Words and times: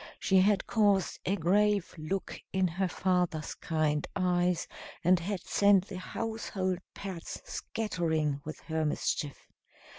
She 0.19 0.39
had 0.39 0.65
caused 0.65 1.19
a 1.27 1.35
grave 1.35 1.93
look 1.95 2.41
in 2.51 2.67
her 2.67 2.87
father's 2.87 3.53
kind 3.53 4.07
eyes, 4.15 4.67
and 5.03 5.19
had 5.19 5.41
sent 5.43 5.89
the 5.89 5.99
household 5.99 6.79
pets 6.95 7.39
scattering 7.45 8.41
with 8.43 8.61
her 8.61 8.83
mischief. 8.83 9.45